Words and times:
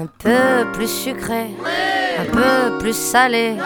un 0.00 0.06
peu 0.06 0.70
plus 0.74 0.86
sucré, 0.86 1.50
un 2.20 2.24
peu 2.30 2.78
plus 2.78 2.96
salé. 2.96 3.56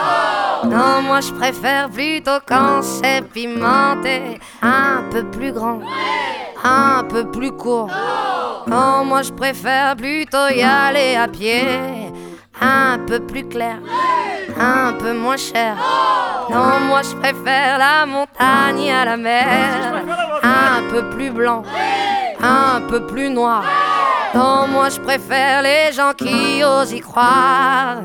Non, 0.65 1.03
moi 1.03 1.21
je 1.21 1.31
préfère 1.33 1.91
plutôt 1.91 2.39
quand 2.47 2.81
c'est 2.83 3.23
pimenté, 3.33 4.41
un 4.63 5.03
peu 5.11 5.25
plus 5.25 5.53
grand, 5.53 5.81
un 6.65 7.05
peu 7.05 7.31
plus 7.31 7.53
court. 7.53 7.91
Non, 8.67 9.05
moi 9.05 9.23
je 9.23 9.33
préfère 9.33 9.95
plutôt 9.97 10.49
y 10.49 10.63
aller 10.63 11.17
à 11.17 11.29
pied, 11.29 11.65
un 12.61 12.99
peu 13.07 13.21
plus 13.21 13.47
clair, 13.47 13.77
un 14.59 14.95
peu 14.95 15.13
moins 15.13 15.37
cher. 15.37 15.77
Non, 16.49 16.81
moi 16.89 17.03
je 17.03 17.15
préfère 17.17 17.77
la 17.77 18.07
montagne 18.07 18.91
à 18.91 19.05
la 19.05 19.17
mer, 19.19 19.47
un 20.43 20.91
peu 20.91 21.11
plus 21.11 21.31
blanc, 21.31 21.63
un 22.41 22.81
peu 22.89 23.07
plus 23.07 23.29
noir. 23.29 23.65
Non, 24.35 24.67
moi 24.67 24.89
je 24.89 24.99
préfère 25.01 25.63
les 25.63 25.93
gens 25.93 26.13
qui 26.17 26.65
osent 26.65 26.93
y 26.93 27.01
croire. 27.01 27.99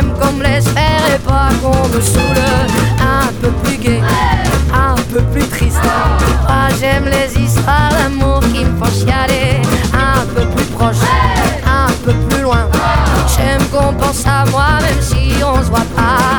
J'aime 0.00 0.12
qu'on 0.18 0.32
me 0.32 0.42
laisse 0.42 0.68
faire 0.68 1.14
et 1.14 1.18
pas 1.18 1.48
qu'on 1.62 1.88
me 1.88 2.00
saoule. 2.00 2.20
Un 3.00 3.26
peu 3.40 3.50
plus 3.62 3.76
gai, 3.76 4.02
un 4.72 4.94
peu 5.12 5.20
plus 5.32 5.46
triste. 5.48 5.80
Moi 6.42 6.68
j'aime 6.78 7.06
les 7.06 7.40
histoires 7.40 7.90
d'amour 7.90 8.40
qui 8.52 8.64
me 8.64 8.76
font 8.78 8.90
chialer. 8.90 9.60
Un 9.92 10.24
peu 10.34 10.46
plus 10.46 10.64
proche, 10.66 10.96
un 11.66 11.90
peu 12.04 12.12
plus 12.12 12.42
loin. 12.42 12.68
J'aime 13.36 13.64
qu'on 13.68 13.92
pense 13.94 14.24
à 14.26 14.44
moi 14.50 14.78
même 14.80 15.00
si 15.00 15.42
on 15.42 15.62
se 15.62 15.68
voit 15.68 15.86
pas. 15.96 16.29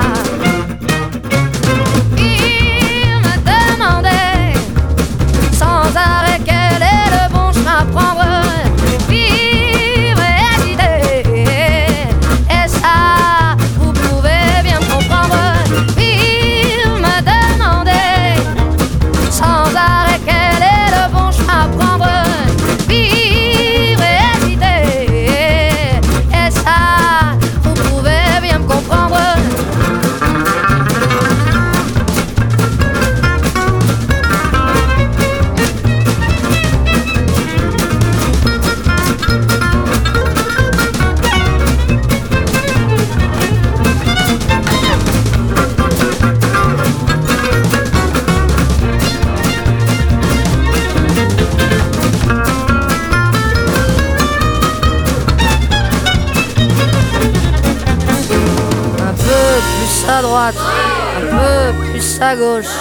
Un 60.37 61.21
peu 61.21 61.83
plus 61.83 62.21
à 62.21 62.35
gauche. 62.35 62.75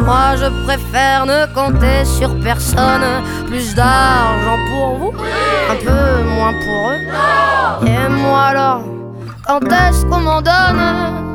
Moi 0.00 0.36
je 0.36 0.46
préfère 0.64 1.26
ne 1.26 1.46
compter 1.54 2.04
sur 2.04 2.38
personne. 2.40 3.22
Plus 3.46 3.74
d'argent 3.74 4.58
pour 4.66 4.96
vous, 4.96 5.12
un 5.70 5.76
peu 5.76 6.22
moins 6.24 6.52
pour 6.64 6.90
eux. 6.90 7.86
Et 7.86 8.08
moi 8.08 8.42
alors, 8.42 8.82
quand 9.46 9.64
est-ce 9.64 10.04
qu'on 10.06 10.20
m'en 10.20 10.42
donne? 10.42 11.29